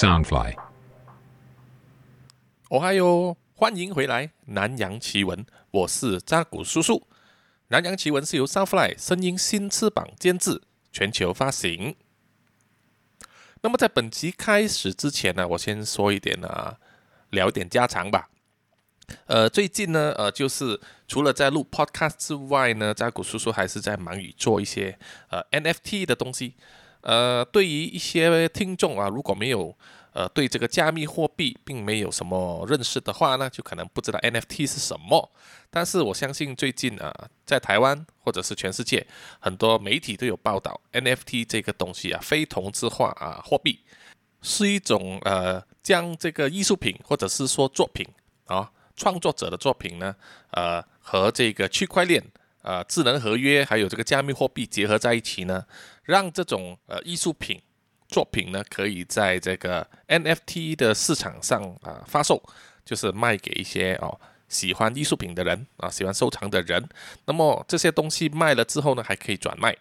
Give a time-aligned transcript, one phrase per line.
[0.00, 0.56] Soundfly。
[2.70, 6.94] 哦嗨哟，欢迎回来《南洋奇闻》，我是扎古叔叔。
[7.68, 11.96] 《南洋奇闻》是由 Soundfly 声音新翅膀监制，全球发行。
[13.60, 16.78] 那么在本集开始之前呢，我先说一点啊，
[17.28, 18.30] 聊一点家常吧。
[19.26, 24.98] 呃，最近呢，呃，就是除了在录 podcast 之外呢，扎古叔叔还是在忙于做一些
[25.28, 26.54] 呃 NFT 的东西。
[27.02, 29.76] 呃，对于一些听众啊，如果没有
[30.12, 35.30] 呃对这个加密货币并没有什么认识的话呢，就可能不知道 NFT 是什么。
[35.70, 37.14] 但是我相信最近啊，
[37.46, 39.06] 在台湾或者是全世界
[39.38, 43.80] 很多媒体都有报道 NFT 这个东西啊，非同质化啊货币
[44.42, 48.06] 是一种呃将这个艺术品或者是说作品
[48.46, 48.70] 啊。
[48.96, 50.14] 创作者的作品呢，
[50.50, 52.22] 呃，和这个区块链、
[52.60, 55.64] 呃，智能合约，还有这个加密货币结合在一起呢，
[56.10, 57.60] 让这种呃艺术品
[58.08, 62.42] 作品呢，可以在这个 NFT 的市场上啊发售，
[62.84, 66.86] 就是卖给一些哦喜欢艺术品的人啊，喜欢收藏的人。
[67.26, 69.76] 那么这些东西卖了之后呢，还可以转卖。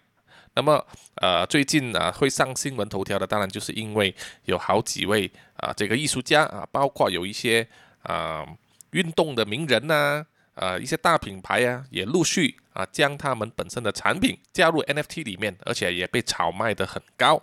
[0.54, 4.14] 那么呃，最近啊会上新闻头条的，当然就是因为
[4.46, 7.68] 有好几位啊这个艺术家啊，包括有一些
[8.04, 8.46] 啊。
[8.92, 10.26] 运动的名人呐，
[10.60, 17.42] 呃，一些大品牌啊，也陆续啊将他们本身的产品加入 NFT 里面，而且也被炒卖的很高。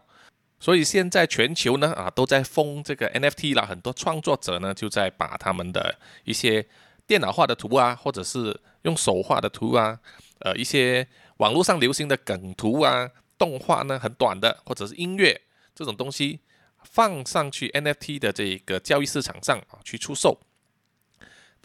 [0.61, 6.67] 所以现在全球呢啊都在封这个 NFT 了，很多创作者呢就在把他们的一些
[7.07, 9.99] 电脑画的图啊，或者是用手画的图啊，
[10.41, 15.41] 呃，一些网络上流行的梗图啊、动画呢很短的，或者是音乐
[15.75, 16.41] 这种东西
[16.83, 20.39] 放上去 NFT 的这个交易市场上啊去出售。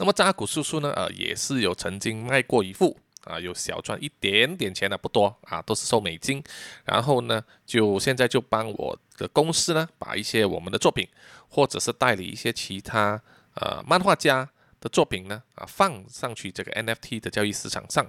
[0.01, 0.91] 那么扎古叔叔呢？
[0.95, 6.43] 呃，也是有曾经卖过一副啊，有小赚一点点钱的，不多啊，都是收美金。
[6.83, 11.07] 然后呢，就现在就帮我的公司呢，把一些我们的作品，
[11.47, 13.21] 或者是代理一些其他
[13.53, 18.03] 呃漫画家的作品呢，啊，放上去这个 NFT 的交易市场上。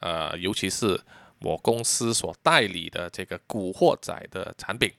[0.00, 0.98] 呃，尤其是
[1.40, 4.90] 我公司所代理的这个古惑仔的产品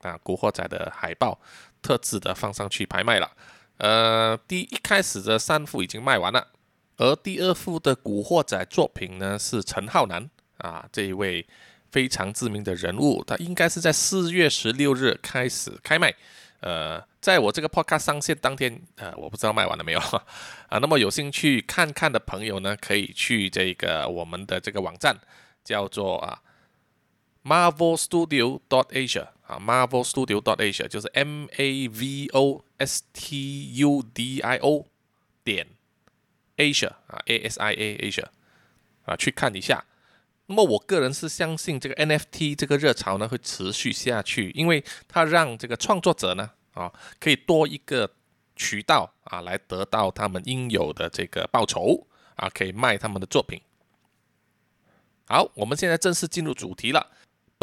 [0.00, 1.38] 啊，古惑仔的海报，
[1.82, 3.30] 特制的放上去拍卖了。
[3.78, 6.48] 呃，第一开始的三幅已经卖完了，
[6.96, 11.46] 而第二幅的古惑仔作品呢，是陈浩南啊这一位
[11.90, 16.14] 非常知名的人物，他应该是在四月十六日开始开卖。
[16.60, 19.98] 呃，在我这个 podcast 上线当天，呃，我不知道卖完了没有
[20.70, 20.78] 啊。
[20.78, 25.14] 那么有兴趣看看的朋友呢，可以去这个我们的这个网站，
[25.62, 26.40] 叫做啊
[27.44, 29.28] Marvel Studio dot Asia。
[29.46, 34.86] 啊，Marvel Studio dot Asia 就是 M A V O S T U D I O
[35.44, 35.66] 点
[36.56, 38.24] Asia 啊，A S I A Asia
[39.04, 39.84] 啊，去看一下。
[40.46, 46.90] 那么我个人是相信这个 NFT 这个热潮呢会持续下去，因为它让这个创作者呢啊
[47.20, 48.10] 可以多一个
[48.56, 52.06] 渠道啊来得到他们应有的这个报酬
[52.36, 53.60] 啊，可以卖他们的作品。
[55.26, 57.10] 好，我们现在正式进入主题了。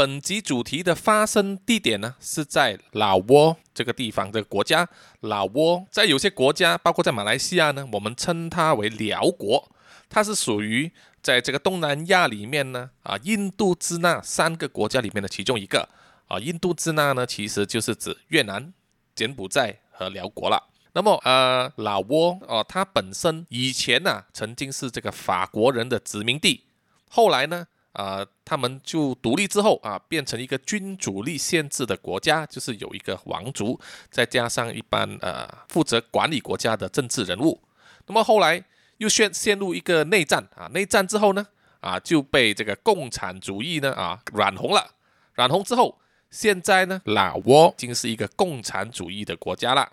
[0.02, 4.90] 本集主题的发生地点呢，是在老挝这个地方，这个国家。
[5.20, 9.72] 老挝在有些国家，包括在马来西亚呢，我们称它为辽国。
[10.10, 10.92] 它是属于
[11.22, 15.88] 在这个东南亚里面呢，啊，印度支那三个国家里面的其中一个。
[16.26, 18.74] 啊，印度支那呢，其实就是指越南、
[19.14, 20.64] 柬埔寨和辽国了。
[20.94, 26.64] 那么，呃，老挝哦，它本身以前呢，曾经是这个法国人的殖民地，
[27.08, 27.68] 后来呢。
[27.94, 33.80] 啊，他们就独立之后啊，变成一个君主立宪制的国家，就是有一个王族，
[34.10, 37.62] 再加上一般呃负责管理国家的政治人物。
[38.08, 38.64] 那么后来
[38.98, 41.46] 又陷陷入一个内战啊，内战之后呢，
[41.82, 44.96] 啊就被这个共产主义呢啊染红了，
[45.34, 46.00] 染红之后，
[46.30, 49.92] 现在呢老挝已经是一个共产主义的国家了，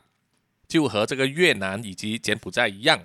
[0.68, 3.04] 就和这个越南以及柬埔寨一样。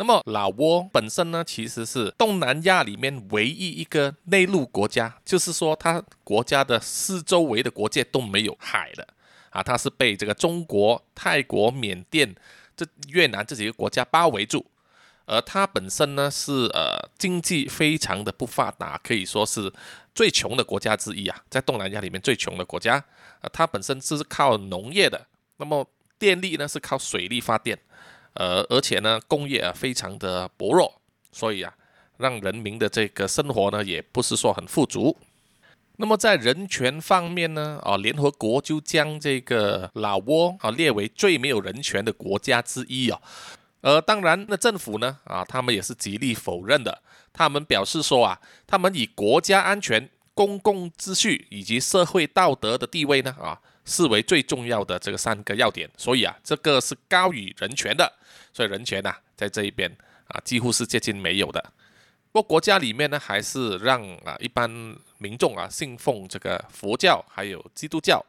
[0.00, 9.04] 那么老挝本身呢，其实是东南亚里面唯一一个内陆国家，就是说它国家的四周围的国界都没有海的
[9.50, 12.32] 啊，它是被这个中国、泰国、缅甸、
[12.76, 14.64] 这越南这几个国家包围住，
[15.26, 19.72] 而它本身呢是呃经济非常的不发达，可以说是
[20.14, 23.02] 最穷的国家之一啊，在东南亚里面最穷的国家，
[23.40, 25.84] 呃，它本身是靠农业的，那么
[26.20, 27.76] 电力呢是靠水力发电。
[28.38, 31.00] 呃，而且呢，工业啊非常的薄弱，
[31.32, 31.74] 所以啊，
[32.18, 35.16] 让人民的这个生活呢也不是说很富足。
[35.96, 43.20] 那么在人权方面呢，啊，联合国就将这个老挝啊列为最没有人权的国家之一啊。
[43.80, 47.02] 呃，当然，那政府呢，啊，他们也是极力否认的。
[47.32, 58.12] 他们表示说啊，他们以国家安全、公共秩序以及社会道德的地位呢，啊，视为最重要的这个三个要点，所以啊，这个是高于人权的，
[58.52, 59.90] 所以人权呐，在这一边
[60.26, 61.72] 啊，几乎是接近没有的。
[62.30, 64.70] 不过国家里面呢，还是让啊一般
[65.16, 68.22] 民众啊信奉这个佛教还有基督教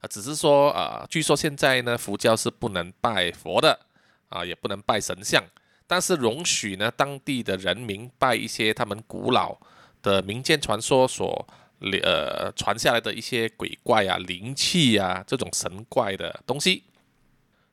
[0.00, 3.80] 啊，只是说啊，据说现在呢，佛教是不能拜佛的
[4.28, 5.42] 啊，也不能拜神像，
[5.86, 9.56] 但是容许呢当地的人民拜一些他们古老
[10.02, 11.48] 的民间传说所。
[11.80, 16.82] 呃，传下来的一些鬼怪啊、灵气啊这种神怪的东西，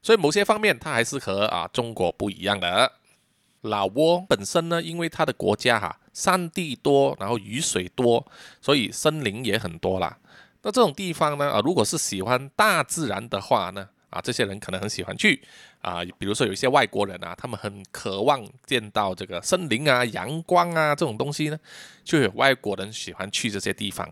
[0.02, 2.92] 所以某些方面它还是和啊中国不一样的。
[3.62, 8.24] 老挝本身呢，因为它的国家哈山地多，然后雨水多，
[8.62, 10.18] 所以森林也很多啦。
[10.62, 13.90] 那这种地方呢，啊，如果是喜欢大自然的话呢？
[14.16, 15.42] 啊，这些人可能很喜欢去
[15.82, 21.60] 啊，比如说有一些外国人啊，他们很渴望见到这个森林啊、阳光啊这种东西呢，
[22.06, 24.10] 就有外国人喜欢去这些地方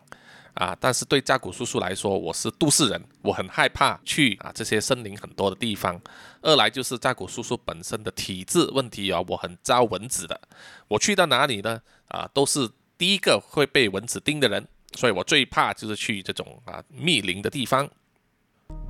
[0.56, 0.76] 啊。
[0.78, 5.98] 但是对扎古叔叔来说，我是都市人，我很害怕去啊这些森林很多的地方。
[6.42, 10.42] 二来就是扎古叔叔本身的体质问题啊，我很招蚊子的，
[10.90, 14.68] 我去到哪里呢啊，都是第一个会被蚊子叮的人，
[14.98, 17.90] 所以我最怕就是去这种啊密林的地方。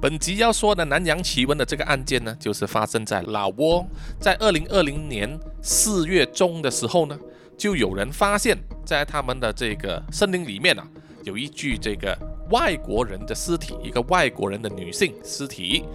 [0.02, 3.86] 本集要说的南洋奇闻的这个案件呢，就是发生在老挝，
[4.20, 7.18] 在二零二零年四月中的时候呢，
[7.58, 10.86] 就有人发现，在他们的这个森林里面啊，
[11.24, 12.18] 有一具这个
[12.52, 15.86] 外国人的尸体，一个外国人的女性尸体。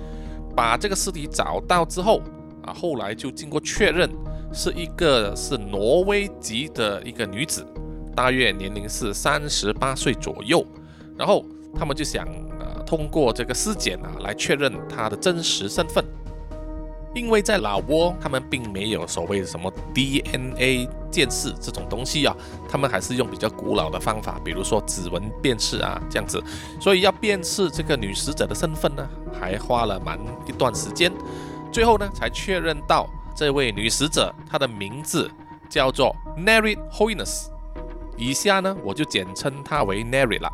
[0.57, 2.23] 把这个尸体找到之后
[2.63, 4.09] 啊，后来就经过确认，
[4.55, 7.63] 是一个是挪威籍的一个女子，
[8.17, 10.67] 大约年龄是三十八岁左右。
[11.19, 11.45] 然后
[11.75, 12.27] 他们就想。
[12.89, 16.03] 通过这个尸检啊，来确认他的真实身份。
[17.15, 22.35] 因为在老挝，他们并没有所谓什么 DNA 鉴识这种东西啊，
[22.67, 26.43] 他们还是用比较古老的方法，比如说指纹辨识啊这样子。
[26.81, 29.07] 所以要辨识这个女死者的身份呢，
[29.39, 31.13] 还花了蛮一段时间。
[31.71, 33.07] 最后呢，才确认到
[33.37, 35.31] 这位女死者她的名字
[35.69, 37.49] 叫做 Nary Hoiness。
[38.17, 40.49] 以下呢，我就简称她为 Nary 了。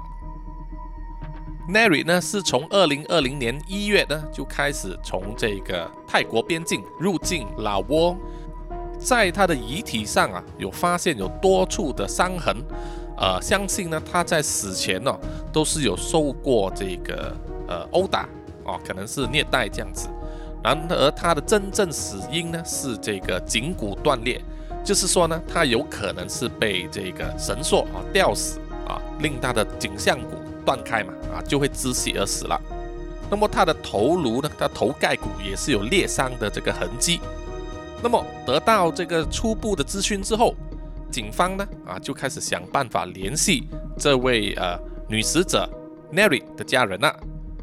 [1.67, 8.17] Nary 呢，是从二零二零年一月呢就开始从这个泰国边境入境老挝，
[8.99, 12.55] 在他的遗体上啊，有发现有多处的伤痕，
[13.17, 15.19] 呃，相信呢他在死前呢
[15.51, 17.35] 都是有受过这个
[17.67, 18.29] 呃殴打
[18.65, 20.11] 哦，可能是虐待这样子。
[20.63, 24.39] 然而他的真正死因呢是这个颈骨断裂，
[24.85, 30.37] 就是说呢他有可能是被这个绳索啊吊死啊，令他的颈项骨。
[30.65, 32.61] 断开嘛，啊，就会窒息而死了。
[33.31, 34.51] 那么他的头颅呢？
[34.59, 37.21] 他头盖骨也是有裂伤的这个痕迹。
[38.03, 40.55] 那么得到这个初步的资讯之后，
[41.11, 43.67] 警方呢，啊，就开始想办法联系
[43.99, 44.79] 这位呃
[45.09, 45.69] 女死者
[46.13, 47.15] Nary 的家人了。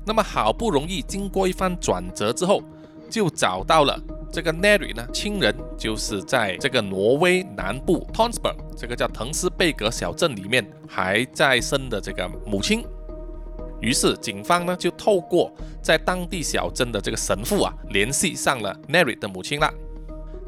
[0.03, 2.63] 那么好不容易经过一番转折之后，
[3.09, 4.01] 就找到了
[4.31, 12.81] 这个 Nary 呢亲人，就是在这个挪威南部 Tonsberg 这个叫滕斯贝格小镇里面还在生的这个母亲。
[13.81, 15.51] 于是，警方呢就透过
[15.81, 19.69] 在当地小镇的这个神父啊，联系上了 Nary 的母亲了。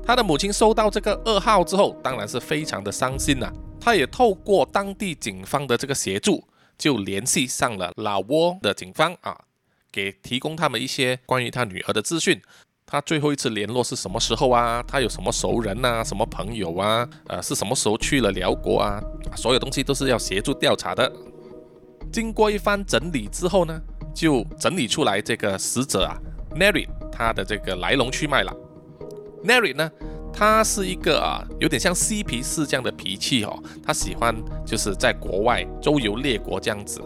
[0.05, 3.51] 他的母亲收到这个噩耗之后，当然是非常的伤心呐。
[3.81, 6.47] 他也透过当地警方的这个协助，
[6.77, 9.37] 就联系上了老挝的警方啊，
[9.91, 12.41] 给提供他们一些关于他女儿的资讯。
[12.93, 14.83] 他最后一次联络是什么时候啊？
[14.87, 16.03] 他有什么熟人呐？
[16.03, 17.09] 什么朋友啊？
[17.25, 19.01] 呃，是什么时候去了辽国啊？
[19.35, 21.11] 所有东西都是要协助调查的。
[22.11, 23.81] 经过一番整理之后呢，
[24.13, 26.15] 就整理出来这个死者啊
[26.55, 28.55] ，Nary 他的这个来龙去脉了。
[29.43, 29.89] Nary 呢，
[30.31, 37.01] 他是一个啊，有点像嬉皮士这样的脾气哦，他喜欢就是在国外周游列国这样子。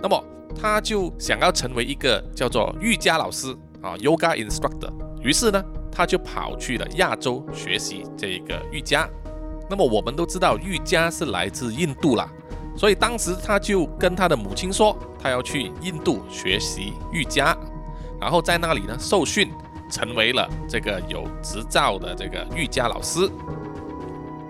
[0.00, 4.92] 那么他就想要成为一个叫做瑜伽老师啊，Yoga Instructor。
[5.22, 9.08] 于是呢，他就跑去了亚洲学习这个瑜伽。
[9.70, 12.28] 那么我们都知道，瑜伽是来自印度啦。
[12.76, 17.56] 所以当时他就跟他的母亲说，他要去印度学习瑜伽，
[18.20, 19.50] 然后在那里呢受训，
[19.90, 23.30] 成为了这个有执照的这个瑜伽老师。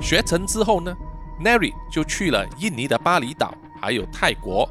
[0.01, 0.97] 学成之后呢
[1.45, 4.69] ，Nary 就去了印尼的巴厘岛，还有泰国。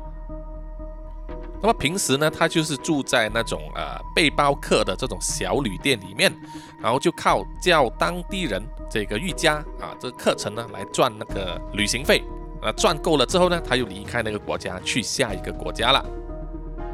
[1.61, 6.33] 那么平时呢，他就是住在那种呃背包客的这种小旅店里面，
[6.81, 12.23] 然后就靠教当地人这个瑜伽啊这个课程呢来赚那个旅行费。
[12.63, 16.05] 呃，赚够了之后呢，他又离开那个国家，去下一个国家了。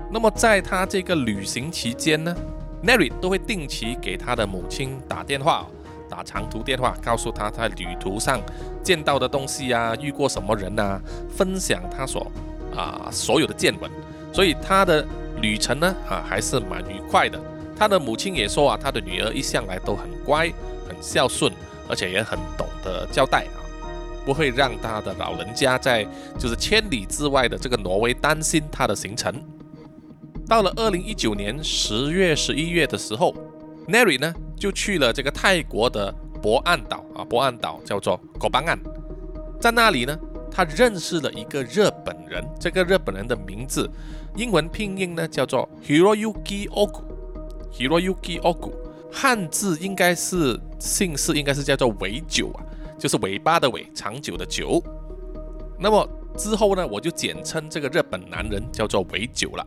[0.10, 2.34] 那么在他这个旅行期间呢
[2.82, 5.68] ，Nary 都会定期给他的母亲打电话，
[6.10, 8.42] 打长途电话，告诉他在旅途上
[8.82, 12.32] 见到的东西啊，遇过什么人啊，分享他所
[12.74, 13.92] 啊所有的见闻。
[14.32, 15.06] 所以他的
[15.42, 17.40] 旅程呢啊还是蛮愉快的。
[17.78, 20.52] 他的母亲也说啊，他的女儿一向来都很乖、
[20.88, 21.54] 很孝顺，
[21.88, 23.62] 而且也很懂得交代啊，
[24.26, 26.04] 不会让他的老人家在
[26.40, 29.34] 就是千里之外的这个挪威担心他的行程。
[30.48, 33.36] 到了二零一九年十月、十一月的时候
[33.88, 38.80] ，Neri 呢就去了这个泰国的博岸岛啊，博岸岛叫做狗邦岸，
[39.62, 40.18] 在那里呢，
[40.58, 43.88] 他认识了一个日本人，这个日本人的名字
[44.36, 48.74] 英文拼音呢叫做 Hiroyuki Ogu，Hiroyuki Ogu，
[49.14, 52.66] 汉字应该是姓氏应该是叫做尾久啊，
[52.98, 54.84] 就是尾巴的尾，长久的久。
[55.78, 59.64] 那么之后呢，我就简称这个日本男人叫做尾久了。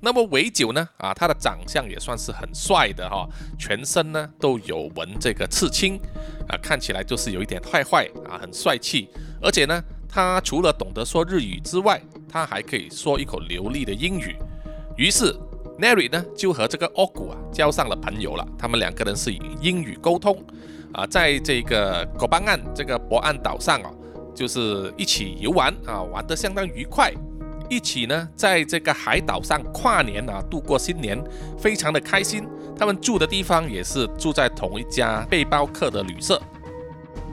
[0.00, 0.88] 那么尾九呢？
[0.96, 6.00] 啊，他的长相也算是很帅的哈，全身呢都有纹这个刺青，
[6.48, 9.08] 啊，看起来就是有一点坏坏啊，很帅气。
[9.42, 14.36] 而且呢，他除了懂得说日语之外，他还可以说一口流利的英语。
[14.96, 15.34] 于是
[15.78, 18.46] Neri 呢就和这个 Ogu 啊交上了朋友了。
[18.58, 20.36] 他们两个人是以英语沟通，
[20.92, 23.90] 啊，在这个狗邦岸这个博岸岛上啊，
[24.34, 27.12] 就是一起游玩啊，玩得相当愉快。
[27.68, 31.22] 一起呢，在这个海岛上跨年啊，度过新年，
[31.56, 32.44] 非常的开心。
[32.76, 36.42] 他们住的地方也是住在同一家背包客的旅社。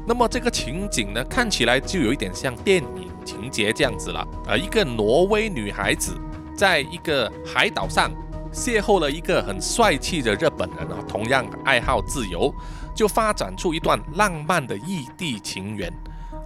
[0.07, 4.25] 那么这个情景呢，看起来就有一点像电影情节这样子了。
[4.47, 6.17] 呃，一个挪威女孩子
[6.55, 8.09] 在一个海岛上
[8.53, 12.53] 邂逅了一个很帅气的日本人啊，同样爱好自由，
[12.95, 15.91] 就发展出一段浪漫的异地情缘。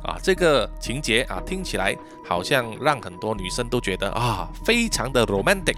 [0.03, 1.95] 啊，这个情节啊，听起来
[2.27, 5.77] 好像让很多女生都觉得啊，非常的 romantic。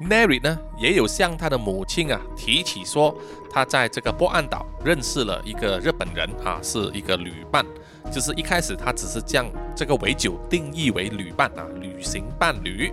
[0.00, 3.14] Nary 呢，也有向他的母亲啊提起说，
[3.50, 7.64] 他在这个波岸岛认识了一个日本人啊，是一个旅伴。
[8.10, 12.90] 就是一开始他只是将这个尾酒定义为旅伴啊，旅行伴侣。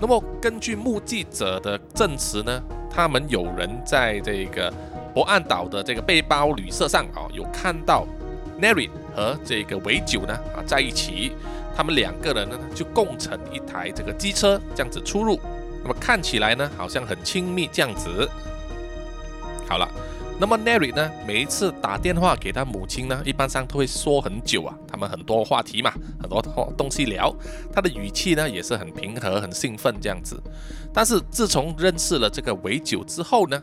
[0.00, 4.72] 那么根据目击者的证词呢，他们有人在这个
[5.12, 8.06] 博岸岛的这个背包旅社上啊，有看到。
[8.60, 11.32] Neri 和这个尾酒呢啊在一起，
[11.74, 15.40] 他们两个人呢就共乘一台这个机车这样子出入，
[15.82, 18.28] 那么看起来呢好像很亲密这样子。
[19.68, 19.88] 好了，
[20.38, 26.42] 那么 Neri 呢每一次打电话给他母亲呢，一般上都会说很久啊，他们很多话题嘛，很多
[26.76, 27.34] 东西聊，
[27.72, 30.40] 他的语气呢也是很平和、很兴奋这样子。
[30.92, 33.62] 但是自从认识了这个维九之后呢，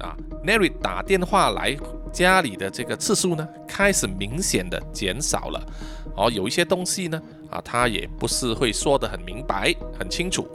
[0.00, 1.76] 啊，Neri 打电话来。
[2.12, 5.62] 家里的这个次数呢，开始明显的减少了，
[6.16, 7.20] 哦，有一些东西呢，
[7.50, 10.48] 啊，他也不是会说得很明白、很清楚，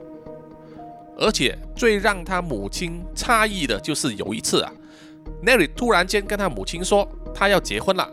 [1.17, 4.71] 而且最让他母亲诧异的就是有一次啊
[5.45, 8.09] ，Neri 突然间跟他母亲说，他要结婚了，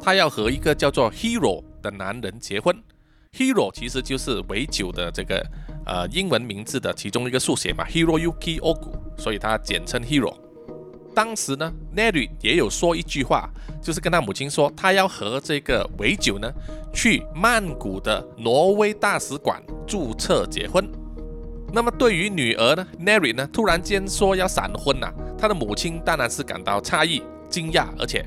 [0.00, 2.76] 他要和一个叫做 Hero 的男人结婚
[3.32, 5.46] ，Hero 其实就是尾九的这个
[5.86, 10.34] 呃英文名字的其中一个缩写嘛，Hero Yuki Ogu，所以他简称 Hero。
[11.14, 13.48] 当时呢，Neri 也有说一句话，
[13.80, 16.52] 就是跟他母亲说，他要和这个尾九呢
[16.92, 20.86] 去曼谷的挪威大使馆注册结婚。
[21.76, 28.24] 那么对于女儿呢，Neri 呢突然间说要闪婚呐，他的母亲当然是感到诧异、惊讶，而且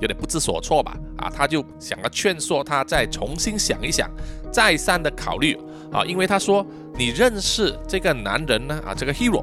[0.00, 0.96] 有点不知所措吧。
[1.18, 4.08] 啊，他就想要劝说她再重新想一想，
[4.52, 5.58] 再三的考虑
[5.90, 6.64] 啊，因为他说
[6.96, 9.42] 你认识这个男人呢，啊，这个 Hero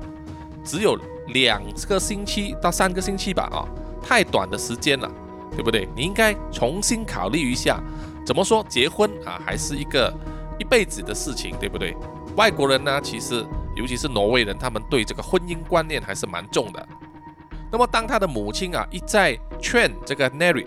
[0.63, 0.97] 只有。
[1.31, 3.61] 两个星期到三个星期吧，啊，
[4.01, 5.07] 太短的时间了，
[5.51, 5.87] 对不对？
[5.95, 7.79] 你应该重新考虑一下，
[8.25, 10.11] 怎么说结婚啊，还是一个
[10.59, 11.95] 一辈子的事情，对不对？
[12.35, 16.87] 外国人呢，其实尤其是挪威人，他们对这个婚姻观念还是蛮重的。
[17.71, 20.65] 那么当他的母亲啊一再劝这个 Neri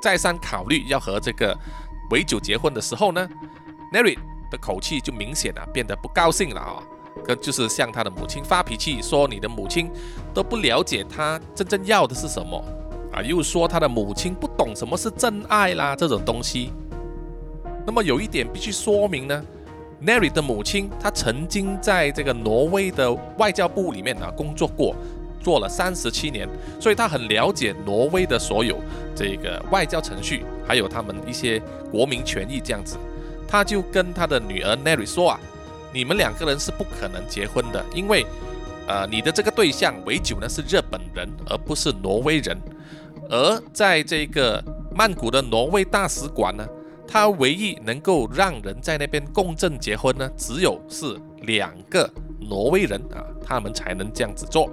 [0.00, 1.56] 再三考虑要和这个
[2.10, 3.28] 维九结婚的时候呢
[3.92, 4.18] ，Neri
[4.50, 6.82] 的口气就明显啊变得不高兴了啊。
[7.24, 9.90] 跟就是向他的母亲发脾气，说你的母亲
[10.34, 12.62] 都不了解他真正要的是什么
[13.12, 16.72] 啊，又说他的母亲不懂什么是真爱啦这种东西。
[17.86, 19.44] 那么有一点必须说明呢
[20.04, 24.94] ，Neri 的母亲她曾经在这个挪威的外交部里面啊工作过，
[25.40, 26.48] 做了三十七年，
[26.80, 28.78] 所以她很了解挪威的所有
[29.14, 31.60] 这个外交程序，还有他们一些
[31.90, 32.96] 国民权益这样子。
[33.46, 35.40] 他就跟他的女儿 Neri 说啊。
[35.92, 38.26] 你们两个人是不可能结婚的，因为，
[38.88, 42.58] 呃，你的这个对象维九呢是日本人，而不是挪威人。
[43.30, 44.60] 而在这个
[44.92, 46.66] 曼谷的挪威大使馆呢，
[47.14, 54.68] 他唯一能够让人在那边共证结婚呢，只有是两个挪威人啊，他们才能这样子做。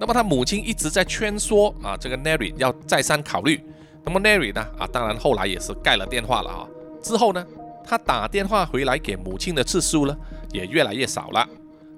[0.00, 3.60] 那么他母亲一直在劝说啊，这个 Neri 要再三考虑。
[4.02, 6.66] 那么 Neri 呢，啊，当然后来也是盖了电话了啊。
[7.02, 7.46] 之后呢？
[7.84, 10.16] 他打电话回来给母亲的次数呢，
[10.52, 11.46] 也越来越少了，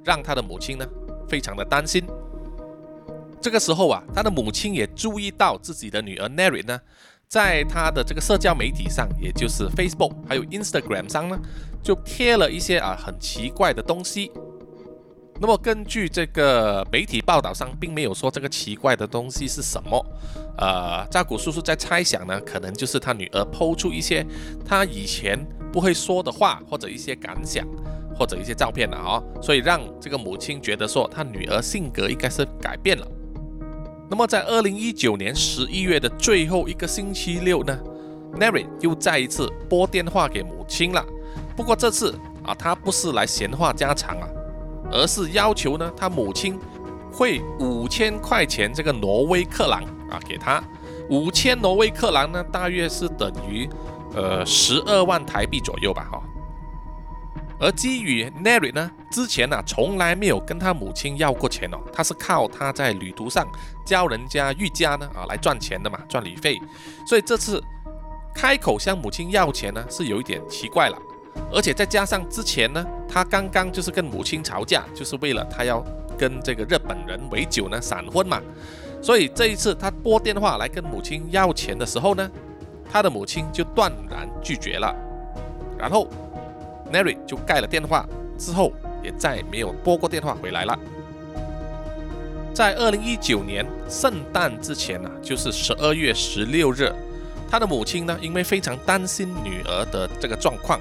[0.02, 0.84] 让他的母亲呢
[1.28, 2.02] 非常的担心。
[3.40, 6.80] 这个时候啊，他的母亲也注意到自己的女儿 Neri 呢，
[7.28, 11.38] 在他的这个社交媒体上，也就是 Facebook 还有 Instagram 上呢，
[11.82, 14.30] 就贴了一些啊很奇怪的东西。
[15.38, 20.02] 那么根据这个媒体报道上，并没有说这个奇怪的东西是什么。
[20.56, 24.24] 呃，扎古叔叔在猜想呢，可能就是他女儿抛出一些
[24.64, 25.38] 他以前
[25.70, 27.66] 不会说的话，或者一些感想，
[28.18, 33.06] 或者一些照片了啊，所以让这个母亲觉得说他女儿性格应该是改变了。
[34.08, 37.78] 那么在二零一九年十一月的最后一个星期六呢
[38.38, 41.04] ，Neri 又再一次拨电话给母亲了。
[41.56, 44.28] 不过这次啊，他不是来闲话家常啊。
[44.92, 46.56] 而是要求呢，他母亲
[47.10, 50.62] 汇五千块钱这个挪威克朗啊给他，
[51.10, 53.68] 五千挪威克朗呢，大约是等于
[54.14, 56.22] 呃十二万台币左右吧哈。
[57.58, 63.46] 而基于 Neri 呢，之前呢从来没有跟他母亲要过钱哦，他是靠他在旅途上
[63.84, 65.90] 教人家瑜伽呢啊来赚钱的。
[65.90, 66.60] 嘛，赚旅费，
[67.06, 67.62] 所以这次
[68.34, 70.98] 开口向母亲要钱呢，是有一点奇怪了。
[71.52, 75.80] 而且再加上之前呢，他刚刚就是跟母亲吵架，就是为了他要
[76.18, 78.42] 跟这个日本人为酒呢闪婚嘛，
[79.00, 82.28] 所以这一次他拨电话来跟母亲要钱的时候呢，
[82.90, 84.92] 他的母亲就断然拒绝了，
[85.78, 86.08] 然后
[86.92, 88.06] Neri 就盖了电话
[88.38, 90.78] 之后也再没有拨过电话回来了。
[92.54, 96.90] 在二零一九年圣诞之前呢，就是十二月十六日，
[97.50, 100.80] 他的母亲呢因为非常担心女儿的这个状况。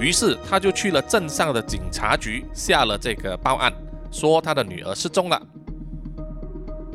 [0.00, 3.72] 于是他就去了镇上的警察局，下了这个报案，
[4.10, 5.42] 说他的女儿失踪了。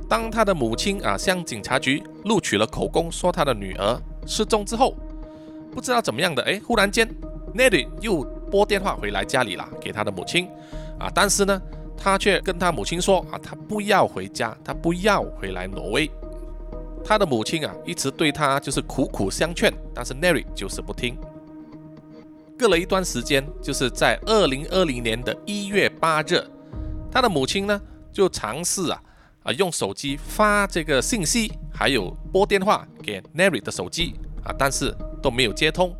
[0.09, 4.95] 当他的母亲啊向警察局录取了口供，说他的女儿失踪之后，
[5.71, 7.07] 不知道怎么样的，哎，忽然间
[7.53, 10.47] n e d y 又拨电话回来家里了，给他的母亲
[10.99, 11.61] 啊，但是呢，
[11.97, 16.09] 他却跟他母亲说啊，他不要回家，他不要回来挪威。
[17.05, 21.17] 他的母亲啊一直对他就是苦苦相劝，但是 n e d y 就是不听。
[22.57, 26.41] 隔了一段时间，就是在二零二零年的一月八日，
[27.11, 29.01] 他的母亲呢就尝试啊
[29.43, 35.93] 啊用手机发这个信息，还有拨电话给 Neri 的手机啊，但是都没有接通。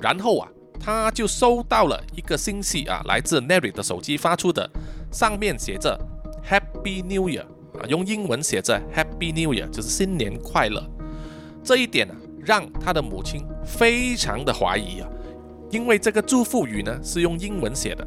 [0.00, 4.68] 然后啊，他就收到了一个信息啊，来自 Neri 的手机发出的，
[5.10, 5.98] 上面写着
[6.48, 7.42] Happy New Year
[7.80, 10.82] 啊，用英文写着 Happy New Year，就是新年快乐。
[11.64, 15.08] 这一点啊，让他的母亲非常的怀疑啊。
[15.70, 18.06] 因为这个祝福语呢是用英文写的，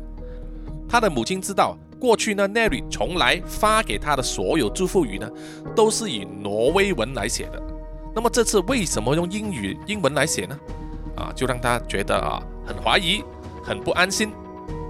[0.89, 5.30] 他的母亲知道过去呢 Neri 从来发给他的所有祝福语呢
[5.75, 7.62] 都是以挪威文来写的，
[8.15, 10.58] 那么这次为什么用英语英文来写呢？
[11.15, 13.24] 啊，就让他觉得啊很怀疑，
[13.63, 14.32] 很不安心，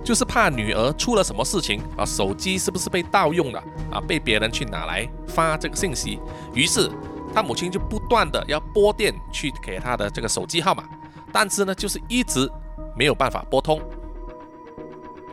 [0.04, 6.20] 就是怕女儿出了什么事情啊，手机是不是被盗用了啊，被别人去拿来发这个信息，
[6.54, 6.90] 于是
[7.34, 10.84] 他母亲就不断的要拨电去给他的这个手机号码，
[11.32, 12.50] 但是呢就是一直。
[12.94, 13.82] 没有办法拨通。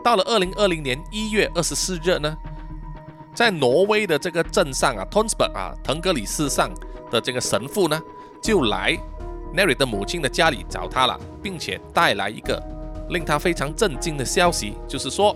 [0.05, 2.37] 到了二零二零年一月二十四日呢，
[3.35, 6.70] 在挪威的这个镇上啊，Tonsberg 啊，腾格里斯上
[7.11, 8.01] 的这个神父呢，
[8.40, 8.96] 就来
[9.54, 12.62] Neri 的母亲的家里找他了，并且带来一个
[13.11, 15.34] 令他非常震惊的消息，就是说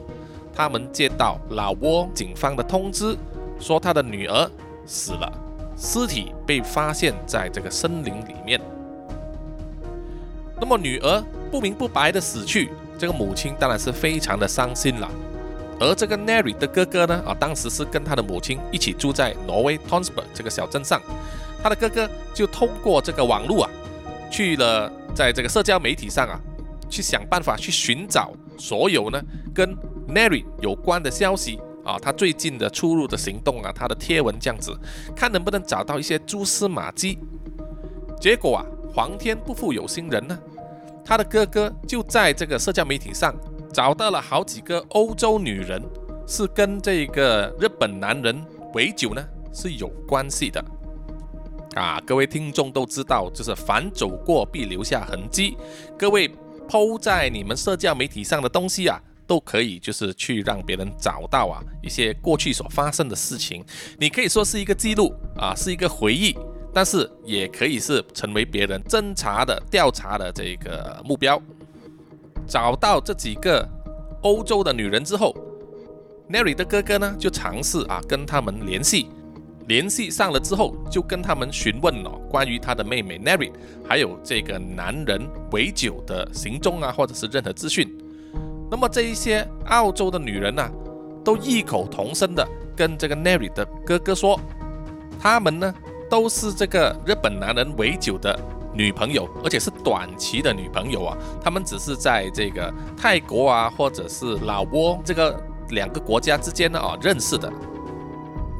[0.55, 3.17] 他们接到老挝警方的通知，
[3.59, 4.51] 说他的女儿
[4.87, 5.33] 死了，
[5.77, 8.61] 尸体被发现在这个森林里面。
[10.61, 11.23] 那么女儿。
[11.53, 15.07] 不明不白的死去，这个母亲当然是非常的伤心了。
[15.79, 20.99] 而这个 Neri 的哥哥呢，啊，当时是跟他的母亲一起住在挪威 Tonsberg 这个小镇上。
[21.63, 23.71] 他的哥哥就通过这个网络啊，
[24.33, 26.41] 去了在这个社交媒体上啊，
[26.89, 29.23] 去想办法去寻找所有呢
[29.55, 29.77] 跟
[30.09, 34.75] Neri 有关的消息啊，他最近的出入的行动啊，他的贴文这样子，
[35.15, 37.19] 看能不能找到一些蛛丝马迹。
[38.19, 38.65] 结果啊，
[38.95, 40.39] 皇天不负有心人呢。
[41.05, 43.35] 他的哥哥就在这个社交媒体上
[43.71, 45.83] 找到了好几个欧洲女人，
[46.27, 48.43] 是跟这个日本男人
[48.73, 50.65] 尾酒呢是有关系的
[51.75, 52.01] 啊！
[52.07, 55.57] 各位听众都知道，就是凡走过必留下痕迹。
[55.99, 56.29] 各位
[56.69, 63.65] 抛在你们社交媒体上的东西啊，都可以就是去让别人找到啊一些过去所发生的事情。
[63.99, 66.37] 你可以说是一个记录啊，是一个回忆。
[66.75, 71.39] 但是也可以是成为别人侦查的调查的这个目标。
[72.49, 73.69] 找到这几个
[74.23, 75.37] 欧洲的女人之后
[76.31, 79.11] ，Neri 的哥哥呢就尝试啊跟他们联系，
[79.69, 83.53] 联系上了之后就跟他们询问了关于他的妹妹 Neri
[83.89, 87.97] 还有这个男人尾酒的行踪啊或者是任何资讯。
[88.71, 90.69] 那么这一些澳洲的女人呢，
[91.25, 94.41] 都异口同声的跟这个 Neri 的哥哥说，
[95.21, 95.75] 他们呢
[96.11, 98.39] 都是这个日本男人围九的
[98.75, 101.17] 女朋友，而且是短期的女朋友啊。
[101.43, 107.53] 他们只是在这个泰国啊，或者是老挝这个两个国家之间呢啊认识的。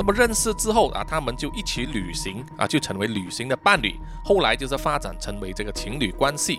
[0.03, 3.95] 那么认识之后啊，他们就一起旅行啊，就成为旅行的伴侣。
[4.25, 6.59] 后来就是发展成为这个情侣关系。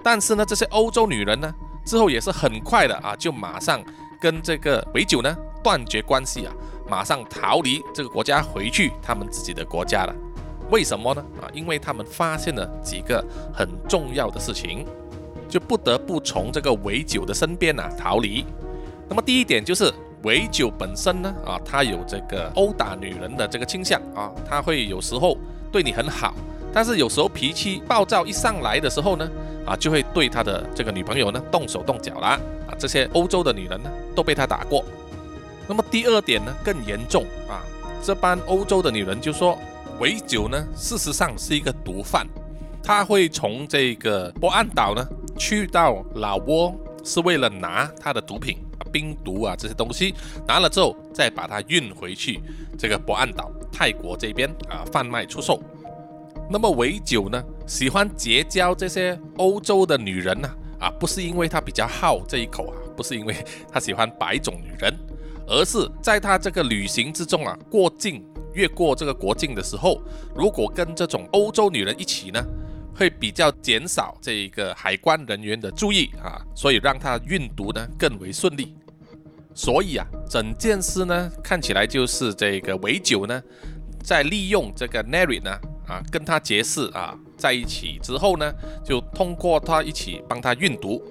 [0.00, 1.52] 但是呢，这些欧洲女人呢？
[1.84, 3.82] 之后也是很快的啊，就马上
[4.20, 6.54] 跟这个维九呢断绝关系啊，
[6.88, 10.14] 马上逃离这个国家，回去他们自己的国家了。
[10.70, 11.24] 为什么呢？
[11.40, 14.86] 啊，因为他们发现了几个很重要的事情，
[15.48, 18.46] 就不得不从这个维九的身边啊逃离。
[19.08, 25.36] 那么第一点就是维九本身呢啊，他有这个殴打女人的这个倾向啊，他会有时候
[25.70, 26.34] 对你很好，
[26.72, 29.28] 但是有时候脾气暴躁一上来的时候呢。
[29.64, 32.30] 啊，就会对他的这个女朋友呢动手动脚啦。
[32.66, 32.74] 啊！
[32.76, 34.84] 这些欧洲的女人呢都被他打过。
[35.68, 37.62] 那么第二点呢更严重啊，
[38.02, 39.56] 这班欧洲的女人就说，
[40.00, 42.26] 维九呢事实上是一个毒贩，
[42.82, 45.08] 他会从这个波岸岛呢
[45.38, 48.58] 去到老挝，是为了拿他的毒品、
[48.92, 50.14] 冰毒啊这些东西，
[50.46, 52.40] 拿了之后再把它运回去
[52.78, 55.62] 这个博岸岛泰国这边啊贩卖出售。
[56.50, 63.34] 那么维九呢，喜欢结交这些欧洲的女人呢，啊，不是因为他比较好这一口啊，不是因为
[63.70, 64.94] 他喜欢白种女人，
[65.46, 70.02] 而是在他这个旅行之中啊，过境越过这个国境的时候，
[70.34, 72.44] 如果跟这种欧洲女人一起呢，
[72.94, 78.74] 会比较减少这一个海关人员的注意啊，所以让他运毒呢更为顺利。
[79.54, 83.42] 所以啊，整件事呢，看起来就是这个维九呢，
[84.02, 85.50] 在利用这个 Neri 呢。
[85.88, 88.50] 啊，跟他结识啊，在一起之后呢，
[88.84, 91.02] 就通过他一起帮他运毒，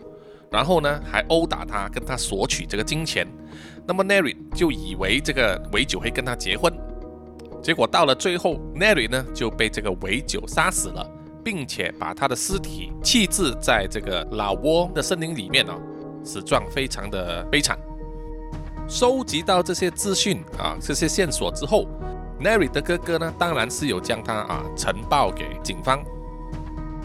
[0.50, 3.28] 然后呢还殴打他，跟他索取这个金钱。
[3.86, 6.74] 那么 Neri 就以为这个维九会跟他结婚，
[7.62, 11.06] 结果到了最后，Neri 呢就被这个维九杀死了，
[11.44, 15.74] 并且把他的尸体弃置在这个老挝的森林里面哦，
[16.24, 17.78] 死状非常的悲惨。
[18.92, 21.88] 收集到这些资讯啊，这些线索之后。
[22.42, 26.04] Neri 的哥哥呢，当然是有将他啊呈报给警方，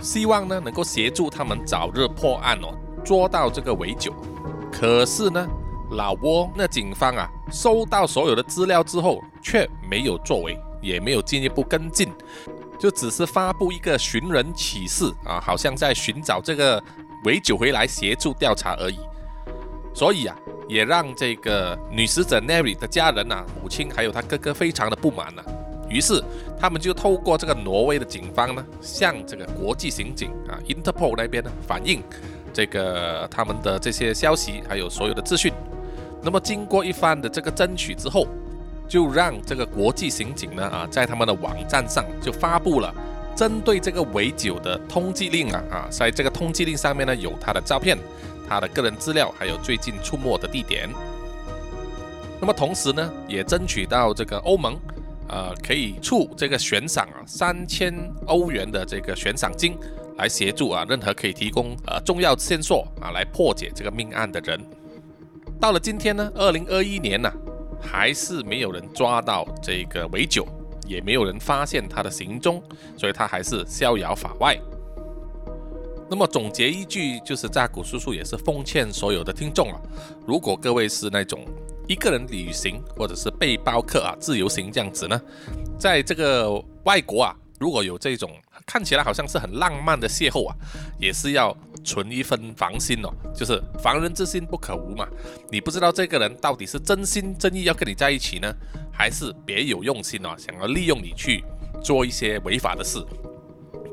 [0.02, 4.12] 希望呢能够协助他们早日破案哦，捉到这个尾酒。
[4.72, 5.46] 可是呢，
[5.92, 12.10] 老挝那警方啊收到所有的资料之后，却没有作为，也没有进一步跟进，
[12.80, 16.82] 就只是发布一个寻人启事啊，好像在寻找这个
[17.26, 18.98] 尾酒回来协助调查而已。
[19.96, 20.36] 所以啊。
[20.68, 25.44] 也让这个女死者 Neri 的家人呐，母亲还有他哥哥非常的不满了。
[25.88, 26.20] 于是
[26.58, 32.02] 他们就透过这个挪威的警方呢，向这个国际刑警啊 Interpol 那边呢反映
[32.52, 35.52] 这个他们的这些消息，还有所有的资讯。
[36.20, 38.26] 那么经过一番的这个争取之后，
[38.88, 42.92] 就让这个国际刑警呢啊，在他们的网站上就发布了
[43.36, 47.96] 针对这个围九的通缉令啊啊，在这个通缉令上面呢有他的照片。
[48.48, 50.88] 他的个人资料，还有最近出没的地点。
[52.40, 54.76] 那么同时呢，也争取到这个欧盟，
[55.28, 57.94] 呃，可以出这个悬赏啊三千
[58.26, 59.76] 欧元的这个悬赏金，
[60.18, 64.60] 来协助啊任何可以提供呃重要线索啊来破解这个命案的人。
[65.58, 67.32] 到了今天呢，二零二一年呢，
[67.80, 70.46] 还是没有人抓到这个维九，
[70.86, 72.62] 也没有人发现他的行踪，
[72.98, 74.58] 所以他还是逍遥法外。
[76.08, 79.80] 那么总结一句，就是扎古叔叔也是奉劝所有的听众啊，
[80.26, 81.44] 如果各位是那种
[81.88, 85.20] 一个人旅行或者是背包客啊，自由行这样子呢，
[85.78, 86.52] 在这个
[86.84, 88.30] 外国啊，如果有这种
[88.64, 90.54] 看起来好像是很浪漫的邂逅啊，
[90.98, 95.06] 也是要存一分防心哦，就是防人之心不可无嘛。
[95.50, 98.52] 你不知道这个人到底是真心真意要跟你在一起呢，
[98.92, 101.44] 还是别有用心哦，想要利用你去
[101.82, 103.04] 做一些违法的事。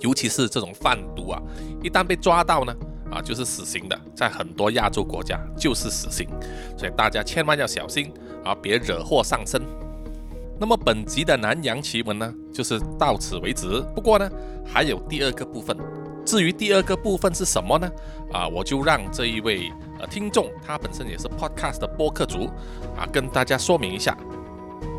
[0.04, 1.42] 尤其是这种贩毒啊，
[1.82, 2.76] 一旦被抓到呢，
[3.10, 6.28] 啊，就是死刑的，在很多亚洲国家就是死刑，
[6.78, 8.14] 所以大家千万要小心
[8.44, 9.62] 啊，别惹祸上身。
[10.60, 13.82] 那么本集的南洋奇闻呢，就是到此为止。
[13.96, 14.30] 不过呢，
[14.66, 15.76] 还有第二个部分。
[16.26, 17.90] 至于第二个部分是什么呢？
[18.32, 22.50] 啊，我就让这一位呃听众，他本身也是 Podcast 的播客主
[22.98, 24.18] 啊，跟大家说明一下。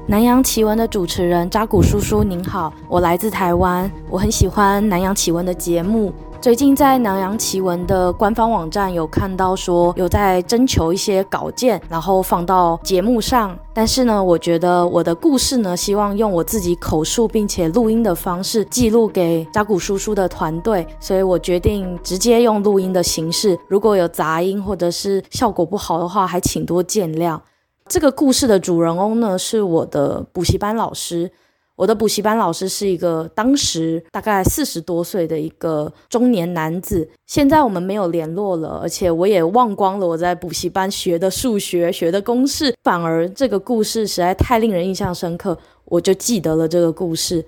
[0.07, 6.13] 南洋奇闻的主持人扎古叔叔您好，我来自台湾，我很喜欢南洋奇闻的节目。
[6.43, 13.57] 最近在南洋奇闻的官方网站有看到说有在征求一些稿件，然后放到节目上。
[13.73, 23.59] 但是呢，我觉得我的故事呢，希望用我自己口述并且录音的方式记录给扎古叔叔的团队，所以我决定直接用录音的形式。
[23.69, 27.41] 如果有杂音或者是效果不好的话，还请多见谅。
[27.89, 31.31] 这个故事的主人翁呢，是我的补习班老师。
[31.77, 37.09] 我的补习班老师是一个当时大概四十多岁的一个中年男子。
[37.27, 42.75] 现在我们没有联络了，而且我也忘光了我在补习班学的数学、学的公式。
[42.85, 47.45] 反而这个故事实在太令人印象深刻，我就记得了这个故事。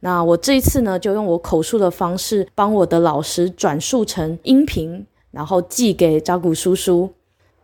[0.00, 7.10] 那我这一次呢，就用我口述的方式，帮我的老师转述成音频，然后寄给扎古叔叔。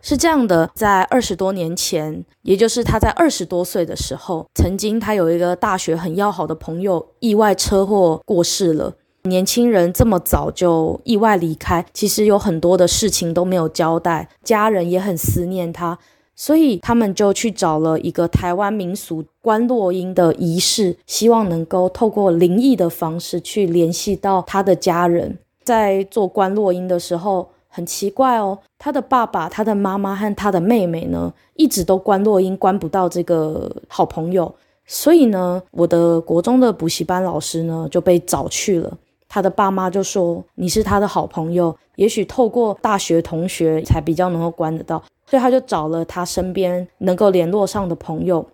[0.03, 8.95] 是这样的，在二十多年前，也就是他在二十多岁的时候，曾经他有一个大学很要好的朋友意外车祸过世了。
[9.25, 15.99] 年轻人这么早就意外离开，其实有很多的事情都没有交代，家人也很思念他，
[16.35, 25.39] 所以他们就去找了一个台湾民俗观落阴的仪式，希望能够透过灵异的方式去联系到他的家人。
[25.63, 27.51] 在做观落阴的时候。
[27.71, 34.53] 很奇怪哦，他的爸爸、他的妈妈和他的妹妹呢，一直都关落音关不到这个好朋友，
[34.85, 38.99] 所以呢，我的国中的补习班老师呢就被找去了。
[39.29, 48.45] 他的爸妈就说：“你是他的好朋友，也许透过大学同学才比较能够关得到。”所以他就找了他身边能够联络上的朋友。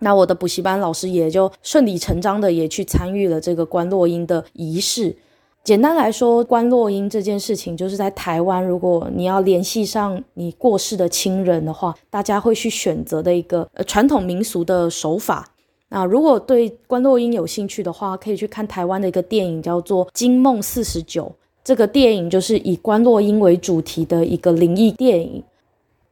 [0.00, 5.16] 那我的补习班老师也就顺理成章的也去参与了这个关落音的仪式。
[5.64, 15.48] 简单来说，观落英这件事情，就是在台湾，如果你要联系上你过世的亲人的话，大家会去选择的一个呃传统民俗的手法。
[15.88, 21.24] 那如果对观落英有兴趣的话，可以去看台湾的一个电影，叫做《惊梦四十九》。
[21.64, 25.42] 这个电影就是以观落英为主题的一个灵异电影。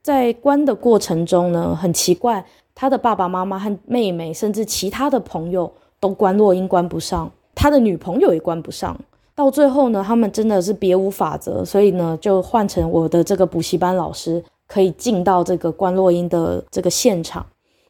[0.01, 2.43] 在观的过程中呢，很奇怪，
[2.75, 8.99] 他的爸爸妈妈和妹妹，甚至其他的朋友都观落英关不上，他的女朋友也关不上。
[9.35, 17.45] 到最后呢，他们真的是别无法则，所以呢，就换成我的这个补习班老师可以进到这个关洛英的这个现场。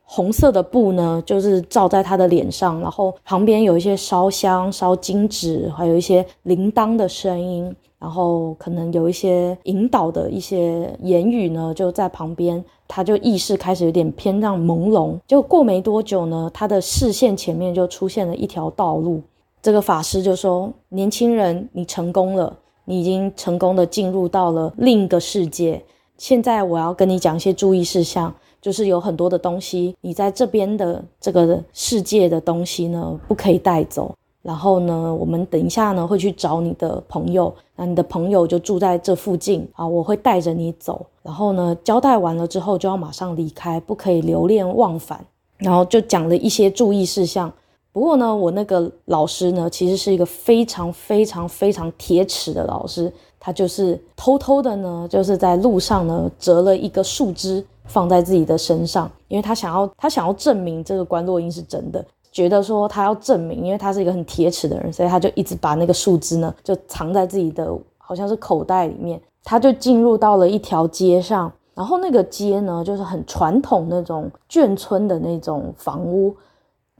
[0.04, 12.62] 红色的布呢，就是罩在他的脸上，然后旁边有一些烧香、烧金纸，还有一些铃铛的声音，然后可能有一些引导的一些言语呢，就在旁边。
[12.86, 19.22] 他就意识开始有点偏向朦胧，就过没多久呢，他的视线前面就出现了一条道路。
[19.62, 25.80] 这个法师就说：“年轻人，你成功了，你已经成功的进入到了另一个世界。
[26.18, 34.12] 现在我要跟你讲一些注意事项，就是有很多的东西，你在这边的这个世界的东西呢，不可以带走。
[34.42, 41.06] 然后呢，我们等一下呢会去找你的朋友，那你的朋友就住在这附近啊，我会带着你走。
[41.22, 45.24] 然后呢，交代完了之后就要马上离开，不可以留恋忘返。
[45.58, 47.52] 然后就讲了一些注意事项。”
[47.92, 53.12] 不过呢，我那个老师呢，其实是一个非常非常非常铁齿的老师。
[53.38, 69.20] 他就是偷偷的呢，就是在路上呢折了一个树枝放在自己的身上，因为他想要他想要证明这个关洛音是真的，觉得说他要证明，因为他是一个很铁齿的人，所以他就一直把那个树枝呢就藏在自己的好像是口袋里面。
[69.44, 76.32] 他就进入到了一条街上，然后那个街呢就是很传统那种眷村的那种房屋。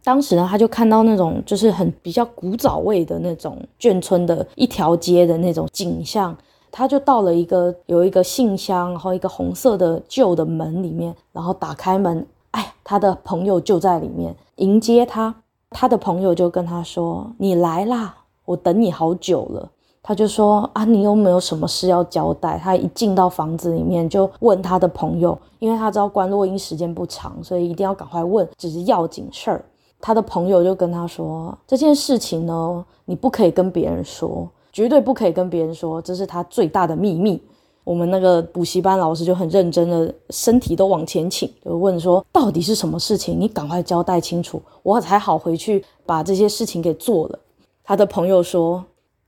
[0.05, 6.37] 当时呢，他就看到那种就是很比较古早味的那种眷村的一条街的那种景象，
[6.71, 15.35] 他就到了一个有一个信箱，然后一个红色的旧的门里面，然后打开门，哎，他的朋友就在里面迎接他。
[15.75, 19.71] 他的朋友就跟他说：“你来啦，我等你好久了。”
[20.03, 29.65] 他就说：“啊，你有没有什么事要交代？”他一进到房子里面就问他的朋友，因为他知道关录音时间不长，所以一定要赶快问，只是要紧事儿。
[30.03, 37.41] 他的朋友就跟他说：“这件事情呢，你不可以跟别人说，绝对不可以跟别人说，这是他最大的秘密。”
[37.85, 43.41] 我们那个补习班老师就很认真的，身体都往前倾，就问说：“到底是什么事情？
[43.41, 47.39] 你赶快交代清楚，我才好回去把这些事情给做了。”
[47.85, 48.85] 他的朋友说：“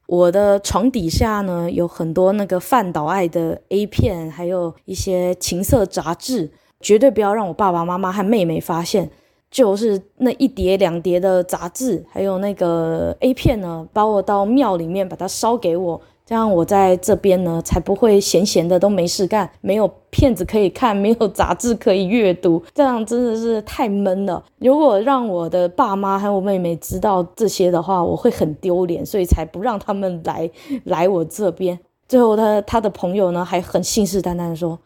[0.07, 9.11] 我的床底下呢，有很多那个范岛爱的 A 片，还有一些情色杂志，绝对不要让我爸爸妈妈和妹妹发现。”
[9.55, 24.45] 就是那一叠两叠的杂志，还有那个 A 片呢，把我到庙里面把它烧给我，这样我在这边呢，才不会闲闲的都没事干，没有片子可以看，没有杂志可以阅读，这样真的是太闷了。
[24.59, 30.51] 如果让我的爸妈还有我妹妹知道这些的话，我会很丢脸，所以才不让他们来
[30.83, 31.79] 来我这边。
[32.09, 34.77] 最后，他他的朋友呢，还很信誓旦旦的说：“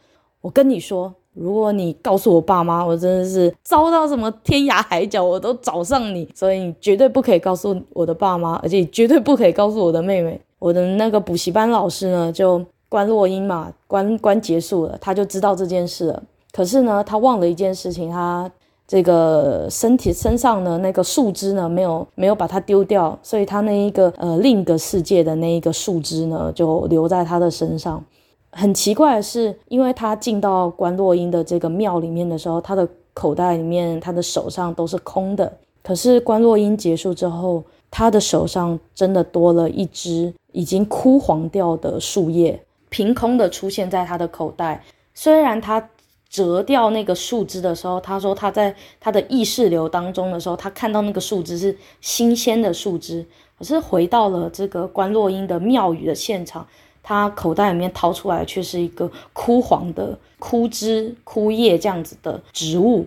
[0.43, 10.41] 我跟你说。”如果你告诉我爸妈，我真的是遭到什么天涯海角，我都找上你，所以你绝对不可以告诉我的爸妈，而且绝对不可以告诉我的妹妹。
[10.59, 16.23] 我的那个补习班老师呢，就关落音嘛，关关结束了，他就知道这件事了。
[16.53, 18.51] 可是呢，他忘了一件事情，他
[18.89, 28.03] 这个身体身上的那个树枝呢，没有没有把它丢掉，所以他那一个呃另一个世界的那一个树枝呢，就留在他的身上。
[28.59, 35.57] 很奇怪的是，因为他进到关洛英的这个庙里面的时候，他的口袋里面、他的手上都是空的。
[35.81, 44.83] 可是关洛英结束之后，他的手上真的多了一只已经枯黄掉的树叶，凭空的出现在他的口袋。
[45.15, 45.89] 虽然他
[46.29, 53.25] 折掉那个树枝的时候，他说他在他的意识流当中的时候，他看到那个树枝是新鲜的树枝。
[53.57, 56.67] 可是回到了这个关洛英的庙宇的现场。
[57.09, 63.07] 他口袋里面掏出来，却是一个枯黄的枯枝、枯叶这样子的植物。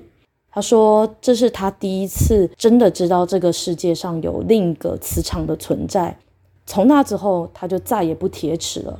[0.49, 6.17] 他说：“这是他第一次真的知道这个世界上有另一个磁场的存在。”
[6.65, 8.99] 从那之后，他就再也不铁齿了。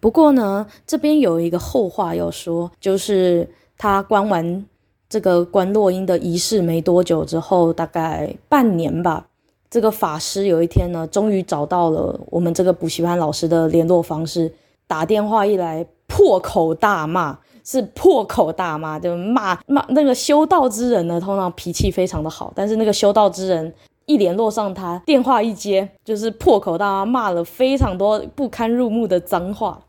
[0.00, 4.64] 不过呢，这边有一个后话要说，就是他关完
[5.10, 9.26] 这个关落音的仪式没多久之后，大概半年吧。
[9.68, 14.52] 这个法师有一天呢，终于找到了我们这个补习班老师的联络方式，
[14.86, 23.74] 打电话一来，破口大骂，是破口大骂，就骂骂那个修道之人呢，通常脾气非常的好，但是那个修道之人
[24.06, 29.80] 一联络上他，电话一接就是破口大骂，骂了非常多不堪入目的脏话。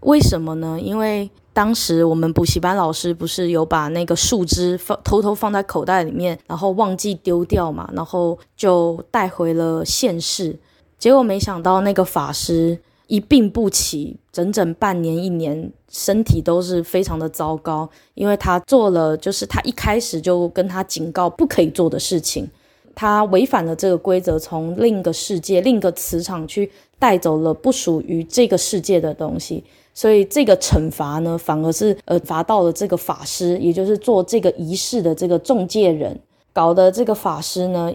[0.00, 0.78] 为什么呢？
[0.80, 10.56] 因为当时我们补习班老师不是有把那个树枝放偷偷放在口袋里面，然后忘记丢掉嘛，然后就带回了现世。
[10.98, 22.48] 结果没想到那个法师一病不起，整整半年一年，身体都是非常的糟糕，因为他做了就是他一开始就跟他警告不可以做的事情，
[22.94, 29.64] 他违反了这个规则，从另一个世界、另一个磁场去带走了不属于这个世界的东西。
[29.96, 36.20] 所以这个惩罚呢，反而是呃罚到了这个法师，也就是做这个仪式的这个中介人，
[36.52, 37.90] 搞得这个法师呢，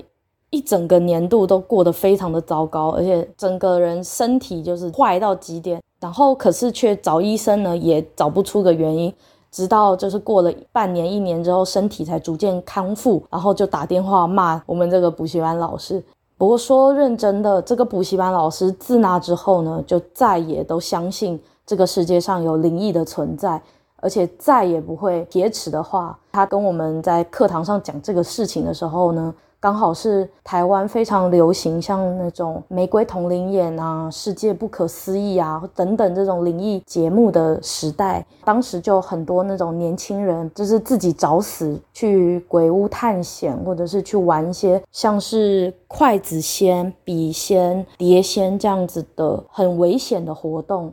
[0.50, 5.80] 一整个年度都过得非常的糟糕，而且整个人身体就是坏到极点。
[6.00, 9.14] 然后可是却找医生呢，也找不出个原因，
[9.52, 16.04] 直到就是过了半年一年之后，身体才逐渐康复，然后就打电话骂我们这个补习班老师。
[16.36, 21.40] 不过说认真的，这个补习班老师自那之后呢，就再也都相信。
[21.71, 23.62] 这个世界上有灵异的存在，
[24.01, 26.19] 而且再也不会铁齿的话。
[26.34, 38.25] 他跟我们在课堂上讲这个事情的时候呢，刚好是台湾非常流行，像那种玫瑰同龄眼啊、世界不可思议啊等等这种灵异节目的时代。
[38.43, 50.91] 当时就很多那种年轻人，就是自己找死去鬼屋探险，或者是去玩一些像是筷子仙、笔仙、碟仙这样子的很危险的活动。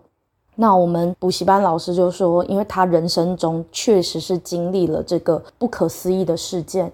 [0.61, 6.91] 那我们补习班老师就说，因为他人生中确实是经历了这个不可思议的事件，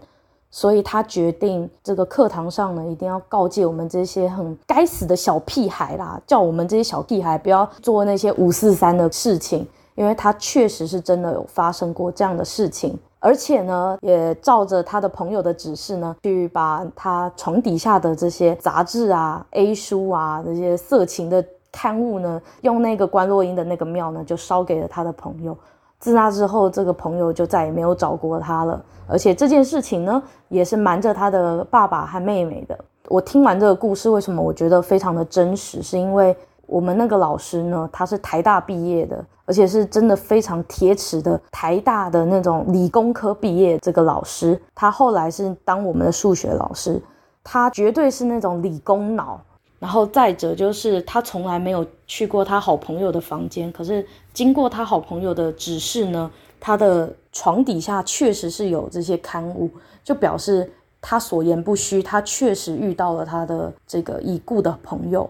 [0.50, 21.42] 所以他决定这个课堂上呢，一定要告诫我们这些很该死的小屁孩啦，叫我们这些小屁孩不要做那些五四三的事情，因为他确实是真的有发生过这样的事情，而且呢，也照着他的朋友的指示呢，去把他床底下的这些杂志啊、A 书啊这些色情的。
[21.74, 25.56] 刊物呢，用那个关洛英的那个庙呢，就烧给了他的朋友。
[25.98, 28.80] 自那之后，这个朋友就再也没有找过他了。
[29.08, 32.78] 而且这件事情呢，也是瞒着他的爸爸和妹妹的。
[33.08, 35.82] 我听完这个故事，为什么我觉得非常的真实？
[35.82, 43.78] 是因为我们那个老师呢，他是台大毕业的，而且是真的非常铁齿的台大的那种理工科毕业。
[43.78, 47.00] 这个老师，他后来是当我们的数学老师，
[47.42, 49.40] 他绝对是那种理工脑。
[49.84, 59.70] 然后再者就是他从来没有去过他好朋友的房间，可是经过他好朋友的指示呢，他的床底下确实是有这些刊物，
[60.02, 65.28] 就表示他所言不虚，他确实遇到了他的这个已故的朋友，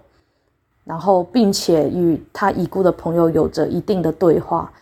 [0.84, 4.72] 然后并且与他已故的朋友有着一定的对话，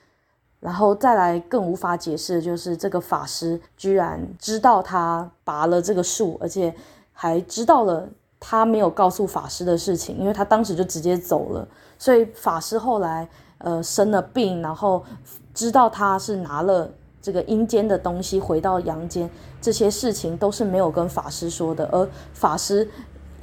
[0.60, 6.74] 然后再来更无法解释的就是这个法师居然知道他拔了这个树，而且
[7.14, 8.06] 还知道了。
[8.44, 11.66] 他没有告诉法师的事情，因为他当时就直接走了，
[11.96, 13.28] 所以法师后来
[13.58, 15.00] 呃生了病，然后
[15.54, 16.90] 知道他是拿了
[17.22, 19.30] 这个阴间的东西回到阳间，
[19.60, 22.86] 这些事情都是没有跟法师说的，而法师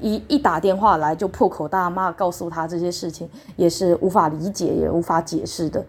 [0.01, 5.81] 一一打电话来就破口大骂，告诉他这些事情也是无法理解也无法解释的。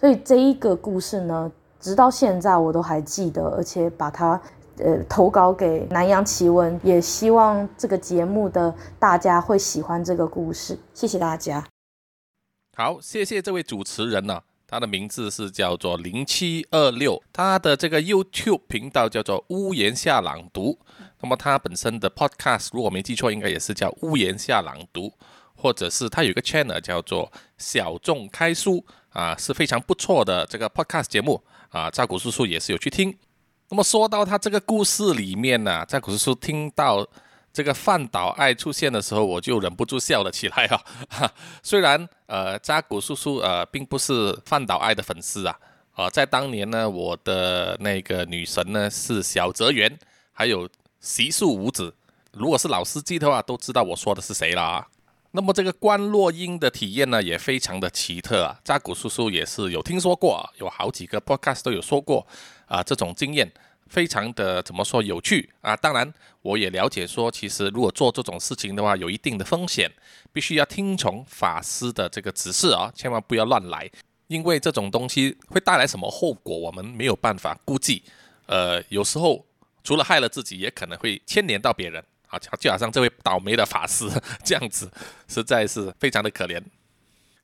[0.00, 4.42] 所以这一个故事呢，直到现在我都还记得，而且把它。
[4.78, 10.78] 呃，投稿给南洋奇闻，也希望这个节目的大家会喜欢这个故事。
[10.92, 11.66] 谢谢大家。
[12.76, 20.78] 好，谢谢这位主持人呢，他的名字是叫做零七二六，他的这个 YouTube 频道叫做屋檐下朗读。
[21.22, 25.10] 那么他本身的 Podcast，如果没记错，应该也是叫屋檐下朗读，
[25.54, 31.90] 或者是他有一个 channel 叫做小众开书啊，是非常不错的这个 Podcast 节目啊。
[31.90, 33.16] 赵古叔叔也是有去听。
[33.68, 37.06] 那么说到他这个故事里面呢，在古书听到
[37.52, 40.80] 这个范岛爱出现的时候，我就忍不住笑了起来啊！
[41.64, 45.58] 虽然呃，扎古叔叔呃并不是范岛爱的粉丝啊，
[45.94, 49.98] 啊，在当年呢，我的那个女神呢是小泽圆，
[50.32, 50.68] 还有
[51.00, 51.92] 习树五子。
[52.32, 54.86] 如果是老司机的话，都知道我说的是谁了啊。
[55.32, 58.58] 那么这个关洛英的体验呢，也非常的奇特啊。
[58.64, 62.26] 扎古叔叔也是有听说过，有好几个 podcast 都有说过。
[62.66, 63.48] 啊，这种经验
[63.86, 65.76] 非常的怎么说有趣啊？
[65.76, 66.12] 当然，
[66.42, 69.88] 我也了解说，其实如果做这种事情的话，有一定的风险，
[70.32, 73.88] 必须要听从法师的这个指示啊，千万不要乱来，
[74.26, 78.02] 因为这种东西会带来什么后果，我们没有办法估计。
[78.46, 79.46] 呃，有时候
[79.84, 82.04] 除了害了自己，也可能会牵连到别人
[82.38, 84.08] 就好像这位倒霉的法师
[84.44, 84.90] 这样子，
[85.28, 86.62] 实在是非常的可怜。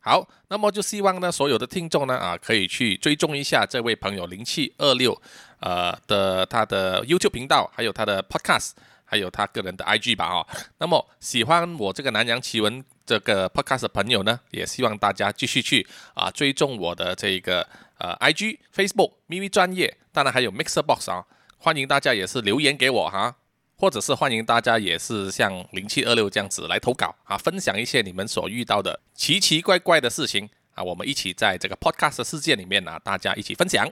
[0.05, 5.17] 好，那么就希望呢，所有的听众呢，啊，可以去追踪一下这位朋友零七二六，
[5.61, 8.73] 呃的他的 YouTube 频道，还有他的 Podcast，
[9.05, 10.47] 还有他个人的 IG 吧，哦。
[10.79, 17.65] 那么喜欢我这个南洋奇闻这个 Podcast 的朋友呢，也希望大家继续去啊追踪我的这个
[17.99, 21.25] 呃 IG、Facebook、咪咪专业，当然还有 Mixer Box 啊，
[21.59, 23.37] 欢迎大家也是留言给我哈。
[23.83, 33.85] 或者是欢迎大家也是像零七二六这样子来投稿啊，分享一些你们所遇到的奇奇怪怪的事情啊，我们一起在这个 podcast 世界里面呢，大家一起分享。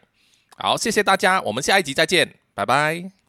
[0.56, 3.19] 好，谢谢大家，我们下一集再见，拜拜。